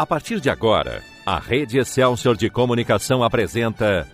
A 0.00 0.06
partir 0.06 0.40
de 0.40 0.48
agora, 0.48 1.02
a 1.26 1.38
Rede 1.38 1.78
Excelsior 1.78 2.34
de 2.34 2.48
Comunicação 2.48 3.22
apresenta 3.22 4.08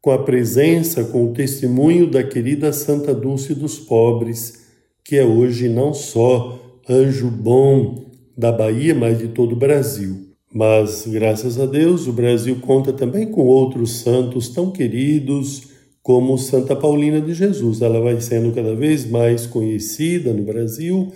com 0.00 0.12
a 0.12 0.22
presença, 0.22 1.04
com 1.04 1.26
o 1.26 1.32
testemunho 1.32 2.08
da 2.08 2.22
querida 2.22 2.72
Santa 2.72 3.12
Dulce 3.12 3.52
dos 3.54 3.78
Pobres, 3.78 4.66
que 5.04 5.16
é 5.16 5.24
hoje 5.24 5.68
não 5.68 5.92
só 5.92 6.80
anjo 6.88 7.28
bom 7.28 8.10
da 8.36 8.52
Bahia, 8.52 8.94
mas 8.94 9.18
de 9.18 9.28
todo 9.28 9.52
o 9.52 9.58
Brasil. 9.58 10.28
Mas, 10.52 11.04
graças 11.06 11.58
a 11.58 11.66
Deus, 11.66 12.06
o 12.06 12.12
Brasil 12.12 12.56
conta 12.60 12.92
também 12.92 13.26
com 13.30 13.42
outros 13.42 14.00
santos 14.00 14.48
tão 14.48 14.70
queridos 14.70 15.69
como 16.10 16.36
Santa 16.36 16.74
Paulina 16.74 17.20
de 17.20 17.32
Jesus. 17.32 17.80
Ela 17.80 18.00
vai 18.00 18.20
sendo 18.20 18.52
cada 18.52 18.74
vez 18.74 19.08
mais 19.08 19.46
conhecida 19.46 20.32
no 20.32 20.42
Brasil, 20.42 21.12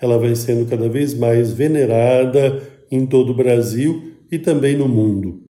ela 0.00 0.16
vai 0.16 0.34
sendo 0.34 0.64
cada 0.64 0.88
vez 0.88 1.12
mais 1.12 1.52
venerada 1.52 2.62
em 2.90 3.04
todo 3.04 3.32
o 3.32 3.36
Brasil 3.36 4.14
e 4.32 4.38
também 4.38 4.74
no 4.74 4.88
mundo. 4.88 5.42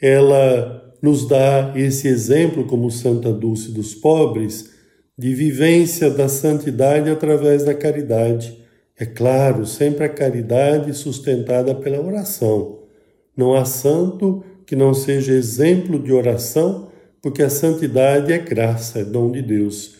Ela 0.00 0.94
nos 1.02 1.26
dá 1.26 1.72
esse 1.74 2.06
exemplo, 2.06 2.66
como 2.66 2.88
Santa 2.88 3.32
Dulce 3.32 3.72
dos 3.72 3.96
Pobres, 3.96 4.70
de 5.18 5.34
vivência 5.34 6.08
da 6.08 6.28
santidade 6.28 7.10
através 7.10 7.64
da 7.64 7.74
caridade. 7.74 8.56
É 8.96 9.04
claro, 9.04 9.66
sempre 9.66 10.04
a 10.04 10.08
caridade 10.08 10.94
sustentada 10.94 11.74
pela 11.74 12.00
oração. 12.00 12.78
Não 13.36 13.56
há 13.56 13.64
santo 13.64 14.44
que 14.64 14.76
não 14.76 14.94
seja 14.94 15.32
exemplo 15.32 15.98
de 15.98 16.12
oração 16.12 16.94
porque 17.26 17.42
a 17.42 17.50
santidade 17.50 18.32
é 18.32 18.38
graça, 18.38 19.00
é 19.00 19.04
dom 19.04 19.32
de 19.32 19.42
Deus. 19.42 19.96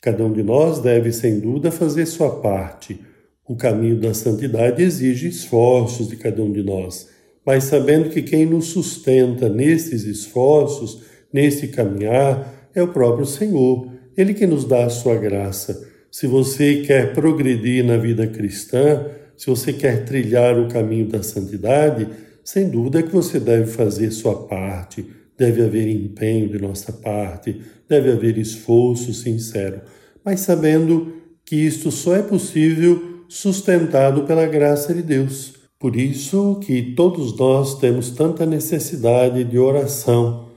Cada 0.00 0.24
um 0.24 0.32
de 0.32 0.40
nós 0.40 0.78
deve, 0.78 1.12
sem 1.12 1.40
dúvida, 1.40 1.72
fazer 1.72 2.06
sua 2.06 2.36
parte. 2.36 3.00
O 3.44 3.56
caminho 3.56 3.98
da 3.98 4.14
santidade 4.14 4.80
exige 4.80 5.26
esforços 5.26 6.06
de 6.06 6.14
cada 6.14 6.40
um 6.40 6.52
de 6.52 6.62
nós, 6.62 7.08
mas 7.44 7.64
sabendo 7.64 8.08
que 8.08 8.22
quem 8.22 8.46
nos 8.46 8.66
sustenta 8.66 9.48
nesses 9.48 10.04
esforços, 10.04 11.02
nesse 11.32 11.66
caminhar, 11.66 12.70
é 12.72 12.80
o 12.80 12.92
próprio 12.92 13.26
Senhor, 13.26 13.92
Ele 14.16 14.32
que 14.32 14.46
nos 14.46 14.64
dá 14.64 14.84
a 14.84 14.90
sua 14.90 15.16
graça. 15.16 15.84
Se 16.08 16.28
você 16.28 16.82
quer 16.86 17.12
progredir 17.12 17.84
na 17.84 17.96
vida 17.96 18.28
cristã, 18.28 19.06
se 19.36 19.46
você 19.46 19.72
quer 19.72 20.04
trilhar 20.04 20.56
o 20.56 20.68
caminho 20.68 21.08
da 21.08 21.20
santidade, 21.20 22.06
sem 22.44 22.68
dúvida 22.68 23.02
que 23.02 23.10
você 23.10 23.40
deve 23.40 23.66
fazer 23.66 24.12
sua 24.12 24.46
parte 24.46 25.18
deve 25.40 25.62
haver 25.62 25.88
empenho 25.88 26.50
de 26.50 26.60
nossa 26.60 26.92
parte, 26.92 27.62
deve 27.88 28.12
haver 28.12 28.36
esforço 28.36 29.14
sincero, 29.14 29.80
mas 30.22 30.40
sabendo 30.40 31.14
que 31.46 31.56
isto 31.56 31.90
só 31.90 32.14
é 32.14 32.22
possível 32.22 33.24
sustentado 33.26 34.24
pela 34.24 34.44
graça 34.44 34.92
de 34.92 35.00
Deus. 35.00 35.54
Por 35.78 35.96
isso 35.96 36.60
que 36.60 36.94
todos 36.94 37.34
nós 37.38 37.78
temos 37.78 38.10
tanta 38.10 38.44
necessidade 38.44 39.42
de 39.42 39.58
oração. 39.58 40.50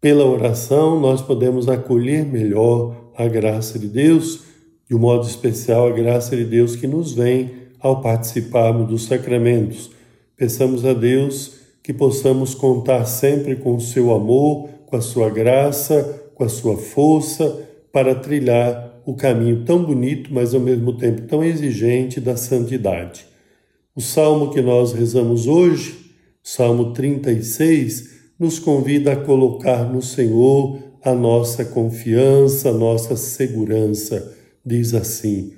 Pela 0.00 0.24
oração 0.24 0.98
nós 0.98 1.22
podemos 1.22 1.68
acolher 1.68 2.26
melhor 2.26 3.12
a 3.16 3.28
graça 3.28 3.78
de 3.78 3.86
Deus, 3.86 4.40
de 4.90 4.96
um 4.96 4.98
modo 4.98 5.24
especial 5.28 5.86
a 5.86 5.92
graça 5.92 6.34
de 6.34 6.44
Deus 6.44 6.74
que 6.74 6.88
nos 6.88 7.12
vem 7.12 7.52
ao 7.78 8.00
participarmos 8.00 8.88
dos 8.88 9.04
sacramentos. 9.04 9.92
Peçamos 10.36 10.84
a 10.84 10.92
Deus 10.92 11.63
que 11.84 11.92
possamos 11.92 12.54
contar 12.54 13.04
sempre 13.04 13.56
com 13.56 13.76
o 13.76 13.80
seu 13.80 14.10
amor, 14.10 14.70
com 14.86 14.96
a 14.96 15.02
sua 15.02 15.28
graça, 15.28 16.30
com 16.34 16.42
a 16.42 16.48
sua 16.48 16.78
força 16.78 17.62
para 17.92 18.14
trilhar 18.14 19.02
o 19.04 19.14
caminho 19.14 19.66
tão 19.66 19.84
bonito, 19.84 20.32
mas 20.32 20.54
ao 20.54 20.60
mesmo 20.60 20.96
tempo 20.96 21.20
tão 21.28 21.44
exigente 21.44 22.22
da 22.22 22.38
santidade. 22.38 23.26
O 23.94 24.00
salmo 24.00 24.50
que 24.50 24.62
nós 24.62 24.94
rezamos 24.94 25.46
hoje, 25.46 26.10
Salmo 26.42 26.94
36, 26.94 28.14
nos 28.38 28.58
convida 28.58 29.12
a 29.12 29.16
colocar 29.16 29.84
no 29.84 30.00
Senhor 30.00 30.78
a 31.02 31.12
nossa 31.14 31.66
confiança, 31.66 32.70
a 32.70 32.72
nossa 32.72 33.14
segurança. 33.14 34.34
Diz 34.64 34.94
assim: 34.94 35.52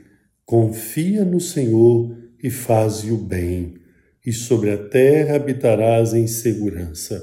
Confia 0.45 1.25
no 1.25 1.41
Senhor 1.41 2.17
e 2.43 2.51
faze 2.51 3.13
o 3.13 3.17
bem 3.17 3.86
e 4.27 4.33
sobre 4.33 4.73
a 4.73 4.77
terra 4.77 5.37
habitarás 5.37 6.13
em 6.13 6.27
segurança. 6.27 7.23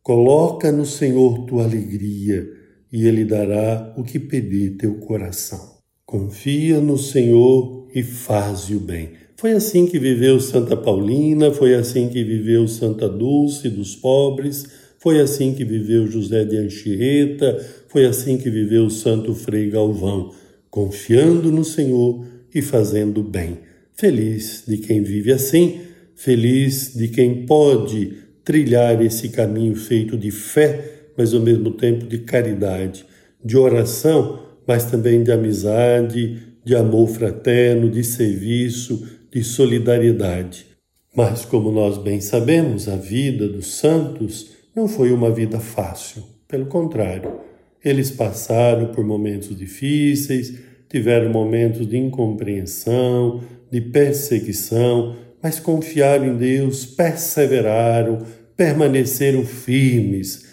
Coloca 0.00 0.70
no 0.70 0.86
Senhor 0.86 1.44
tua 1.44 1.64
alegria, 1.64 2.48
e 2.92 3.04
Ele 3.04 3.24
dará 3.24 3.92
o 3.98 4.04
que 4.04 4.20
pedir 4.20 4.76
teu 4.76 4.94
coração. 4.94 5.78
Confia 6.06 6.80
no 6.80 6.96
Senhor 6.96 7.88
e 7.92 8.00
faz 8.04 8.70
o 8.70 8.78
bem. 8.78 9.10
Foi 9.36 9.52
assim 9.52 9.86
que 9.86 9.98
viveu 9.98 10.38
Santa 10.38 10.76
Paulina, 10.76 11.50
foi 11.50 11.74
assim 11.74 12.08
que 12.08 12.22
viveu 12.22 12.68
Santa 12.68 13.08
Dulce 13.08 13.68
dos 13.68 13.96
pobres, 13.96 14.64
foi 14.98 15.20
assim 15.20 15.52
que 15.52 15.64
viveu 15.64 16.06
José 16.06 16.44
de 16.44 16.56
Anchieta, 16.56 17.58
foi 17.88 18.06
assim 18.06 18.38
que 18.38 18.48
viveu 18.48 18.88
Santo 18.88 19.34
Frei 19.34 19.68
Galvão, 19.68 20.32
confiando 20.70 21.50
no 21.50 21.64
Senhor 21.64 22.24
e 22.54 22.62
fazendo 22.62 23.22
bem. 23.22 23.58
Feliz 23.94 24.62
de 24.66 24.78
quem 24.78 25.02
vive 25.02 25.32
assim 25.32 25.80
Feliz 26.16 26.94
de 26.96 27.08
quem 27.08 27.44
pode 27.44 28.24
trilhar 28.42 29.02
esse 29.02 29.28
caminho 29.28 29.76
feito 29.76 30.16
de 30.16 30.30
fé, 30.30 31.10
mas 31.16 31.34
ao 31.34 31.40
mesmo 31.40 31.70
tempo 31.72 32.06
de 32.06 32.18
caridade, 32.20 33.04
de 33.44 33.56
oração, 33.56 34.40
mas 34.66 34.86
também 34.86 35.22
de 35.22 35.30
amizade, 35.30 36.38
de 36.64 36.74
amor 36.74 37.08
fraterno, 37.08 37.90
de 37.90 38.02
serviço, 38.02 39.06
de 39.30 39.44
solidariedade. 39.44 40.66
Mas, 41.14 41.44
como 41.44 41.70
nós 41.70 41.98
bem 41.98 42.20
sabemos, 42.20 42.88
a 42.88 42.96
vida 42.96 43.46
dos 43.46 43.74
santos 43.74 44.50
não 44.74 44.88
foi 44.88 45.12
uma 45.12 45.30
vida 45.30 45.60
fácil. 45.60 46.22
Pelo 46.48 46.66
contrário, 46.66 47.40
eles 47.84 48.10
passaram 48.10 48.86
por 48.86 49.04
momentos 49.04 49.54
difíceis, 49.54 50.54
tiveram 50.88 51.30
momentos 51.30 51.86
de 51.86 51.98
incompreensão, 51.98 53.42
de 53.70 53.80
perseguição, 53.80 55.14
mas 55.46 55.60
confiaram 55.60 56.26
em 56.26 56.36
Deus, 56.36 56.84
perseveraram, 56.84 58.26
permaneceram 58.56 59.46
firmes. 59.46 60.44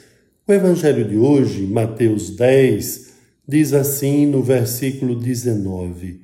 O 0.47 0.53
Evangelho 0.53 1.03
de 1.03 1.17
hoje, 1.17 1.63
Mateus 1.63 2.29
10, 2.29 3.11
diz 3.47 3.73
assim 3.73 4.27
no 4.27 4.43
versículo 4.43 5.15
19: 5.15 6.21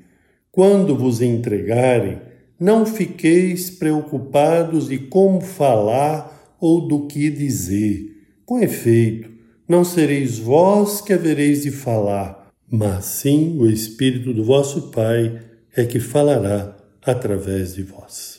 quando 0.51 0.95
vos 0.95 1.19
entregarem, 1.19 2.19
não 2.59 2.85
fiqueis 2.85 3.71
preocupados 3.71 4.87
de 4.87 4.99
como 4.99 5.41
falar 5.41 6.55
ou 6.61 6.87
do 6.87 7.07
que 7.07 7.31
dizer. 7.31 8.23
Com 8.45 8.59
efeito, 8.59 9.31
não 9.67 9.83
sereis 9.83 10.37
vós 10.37 11.01
que 11.01 11.11
havereis 11.11 11.63
de 11.63 11.71
falar, 11.71 12.51
mas 12.69 13.05
sim 13.05 13.57
o 13.57 13.67
Espírito 13.67 14.31
do 14.31 14.43
vosso 14.43 14.91
Pai 14.91 15.41
é 15.75 15.85
que 15.85 15.99
falará 15.99 16.77
através 17.03 17.73
de 17.73 17.81
vós. 17.81 18.38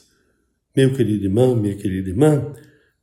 Meu 0.77 0.95
querido 0.95 1.25
irmão, 1.25 1.57
minha 1.57 1.75
querida 1.75 2.11
irmã, 2.11 2.53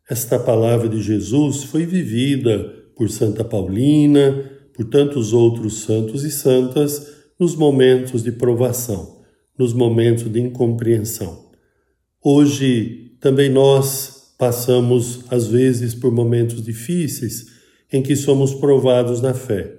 esta 0.10 0.40
palavra 0.40 0.88
de 0.88 1.02
Jesus 1.02 1.64
foi 1.64 1.86
vivida 1.86 2.60
por 2.96 3.10
Santa 3.10 3.44
Paulina, 3.44 4.50
por 4.74 4.86
tantos 4.86 5.34
outros 5.34 5.82
santos 5.82 6.24
e 6.24 6.32
santas 6.32 7.16
nos 7.38 7.56
momentos 7.56 8.24
de 8.24 8.32
provação, 8.32 9.22
nos 9.58 9.74
momentos 9.74 10.32
de 10.32 10.40
incompreensão. 10.40 11.50
Hoje 12.24 13.18
também 13.20 13.50
nós 13.50 14.34
passamos 14.38 15.26
às 15.30 15.48
vezes 15.48 15.94
por 15.94 16.12
momentos 16.12 16.64
difíceis 16.64 17.48
em 17.92 18.02
que 18.02 18.16
somos 18.16 18.54
provados 18.54 19.22
na 19.22 19.34
fé. 19.34 19.76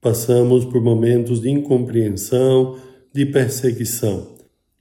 Passamos 0.00 0.64
por 0.64 0.80
momentos 0.80 1.40
de 1.40 1.50
incompreensão, 1.50 2.76
de 3.12 3.26
perseguição. 3.26 4.32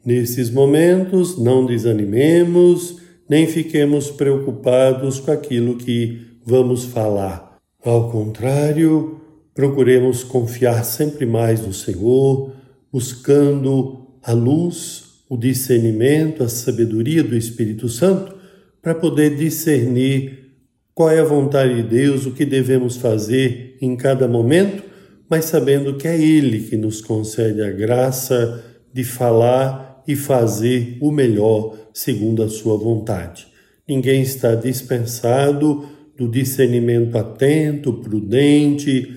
Nesses 0.03 0.49
momentos, 0.49 1.37
não 1.37 1.65
desanimemos, 1.65 2.97
nem 3.29 3.45
fiquemos 3.45 4.09
preocupados 4.09 5.19
com 5.19 5.31
aquilo 5.31 5.77
que 5.77 6.21
vamos 6.45 6.85
falar. 6.85 7.57
Ao 7.83 8.09
contrário, 8.09 9.21
procuremos 9.53 10.23
confiar 10.23 10.83
sempre 10.83 11.25
mais 11.25 11.65
no 11.65 11.73
Senhor, 11.73 12.51
buscando 12.91 14.07
a 14.23 14.33
luz, 14.33 15.03
o 15.29 15.37
discernimento, 15.37 16.43
a 16.43 16.49
sabedoria 16.49 17.23
do 17.23 17.37
Espírito 17.37 17.87
Santo, 17.87 18.35
para 18.81 18.95
poder 18.95 19.35
discernir 19.35 20.51
qual 20.93 21.09
é 21.09 21.19
a 21.19 21.25
vontade 21.25 21.75
de 21.75 21.83
Deus, 21.83 22.25
o 22.25 22.31
que 22.31 22.45
devemos 22.45 22.97
fazer 22.97 23.77
em 23.81 23.95
cada 23.95 24.27
momento, 24.27 24.83
mas 25.29 25.45
sabendo 25.45 25.95
que 25.95 26.07
é 26.07 26.19
Ele 26.19 26.59
que 26.59 26.75
nos 26.75 27.01
concede 27.01 27.61
a 27.61 27.71
graça 27.71 28.63
de 28.93 29.03
falar 29.03 29.90
e 30.11 30.15
fazer 30.15 30.97
o 30.99 31.11
melhor 31.11 31.77
segundo 31.93 32.43
a 32.43 32.49
Sua 32.49 32.77
vontade. 32.77 33.47
Ninguém 33.87 34.21
está 34.21 34.55
dispensado 34.55 35.85
do 36.17 36.27
discernimento 36.27 37.17
atento, 37.17 37.93
prudente, 37.93 39.15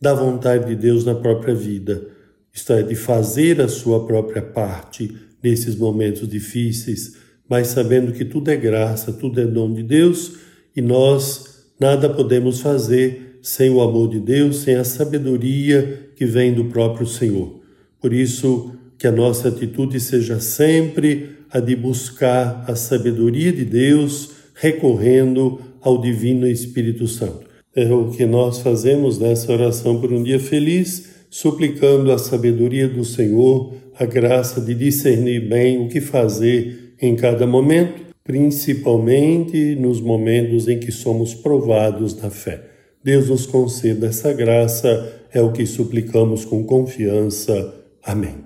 da 0.00 0.14
vontade 0.14 0.66
de 0.66 0.76
Deus 0.76 1.04
na 1.04 1.14
própria 1.14 1.54
vida, 1.54 2.08
isto 2.52 2.72
é, 2.72 2.82
de 2.82 2.94
fazer 2.94 3.60
a 3.60 3.68
sua 3.68 4.06
própria 4.06 4.42
parte 4.42 5.14
nesses 5.42 5.76
momentos 5.76 6.28
difíceis, 6.28 7.16
mas 7.48 7.68
sabendo 7.68 8.12
que 8.12 8.24
tudo 8.24 8.50
é 8.50 8.56
graça, 8.56 9.12
tudo 9.12 9.40
é 9.40 9.46
dom 9.46 9.72
de 9.72 9.82
Deus 9.82 10.36
e 10.74 10.80
nós 10.80 11.66
nada 11.78 12.08
podemos 12.08 12.60
fazer 12.60 13.38
sem 13.42 13.70
o 13.70 13.80
amor 13.80 14.08
de 14.08 14.20
Deus, 14.20 14.58
sem 14.58 14.76
a 14.76 14.84
sabedoria 14.84 16.10
que 16.16 16.24
vem 16.24 16.52
do 16.52 16.66
próprio 16.66 17.06
Senhor. 17.06 17.60
Por 18.00 18.12
isso, 18.12 18.76
que 18.98 19.06
a 19.06 19.12
nossa 19.12 19.48
atitude 19.48 20.00
seja 20.00 20.40
sempre 20.40 21.36
a 21.50 21.60
de 21.60 21.76
buscar 21.76 22.64
a 22.66 22.74
sabedoria 22.74 23.52
de 23.52 23.64
Deus, 23.64 24.30
recorrendo 24.54 25.60
ao 25.80 26.00
Divino 26.00 26.46
Espírito 26.46 27.06
Santo. 27.06 27.46
É 27.74 27.92
o 27.92 28.10
que 28.10 28.24
nós 28.24 28.60
fazemos 28.60 29.18
nessa 29.18 29.52
oração 29.52 30.00
por 30.00 30.12
um 30.12 30.22
dia 30.22 30.40
feliz, 30.40 31.10
suplicando 31.28 32.10
a 32.10 32.18
sabedoria 32.18 32.88
do 32.88 33.04
Senhor, 33.04 33.74
a 33.98 34.06
graça 34.06 34.60
de 34.60 34.74
discernir 34.74 35.46
bem 35.48 35.84
o 35.84 35.88
que 35.88 36.00
fazer 36.00 36.94
em 37.00 37.14
cada 37.14 37.46
momento, 37.46 38.02
principalmente 38.24 39.74
nos 39.76 40.00
momentos 40.00 40.68
em 40.68 40.78
que 40.78 40.90
somos 40.90 41.34
provados 41.34 42.16
na 42.20 42.30
fé. 42.30 42.62
Deus 43.04 43.28
nos 43.28 43.46
conceda 43.46 44.08
essa 44.08 44.32
graça, 44.32 45.22
é 45.32 45.40
o 45.40 45.52
que 45.52 45.64
suplicamos 45.66 46.44
com 46.44 46.64
confiança. 46.64 47.74
Amém. 48.02 48.45